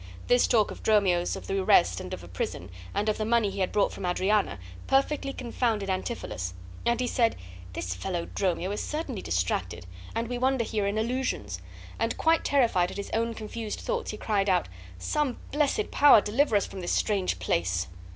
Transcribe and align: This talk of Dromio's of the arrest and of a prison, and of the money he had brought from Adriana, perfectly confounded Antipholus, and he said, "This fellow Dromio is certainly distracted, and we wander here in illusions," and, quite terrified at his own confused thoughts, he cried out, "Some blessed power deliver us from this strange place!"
This 0.25 0.47
talk 0.47 0.71
of 0.71 0.81
Dromio's 0.81 1.35
of 1.35 1.45
the 1.45 1.59
arrest 1.59 1.99
and 1.99 2.11
of 2.11 2.23
a 2.23 2.27
prison, 2.27 2.71
and 2.91 3.07
of 3.07 3.19
the 3.19 3.23
money 3.23 3.51
he 3.51 3.59
had 3.59 3.71
brought 3.71 3.91
from 3.93 4.03
Adriana, 4.03 4.57
perfectly 4.87 5.31
confounded 5.31 5.89
Antipholus, 5.91 6.55
and 6.87 6.99
he 6.99 7.05
said, 7.05 7.35
"This 7.73 7.93
fellow 7.93 8.25
Dromio 8.33 8.71
is 8.71 8.81
certainly 8.81 9.21
distracted, 9.21 9.85
and 10.15 10.27
we 10.27 10.39
wander 10.39 10.63
here 10.63 10.87
in 10.87 10.97
illusions," 10.97 11.61
and, 11.99 12.17
quite 12.17 12.43
terrified 12.43 12.89
at 12.89 12.97
his 12.97 13.11
own 13.13 13.35
confused 13.35 13.79
thoughts, 13.79 14.09
he 14.09 14.17
cried 14.17 14.49
out, 14.49 14.67
"Some 14.97 15.37
blessed 15.51 15.91
power 15.91 16.19
deliver 16.19 16.55
us 16.55 16.65
from 16.65 16.81
this 16.81 16.93
strange 16.93 17.37
place!" 17.37 17.85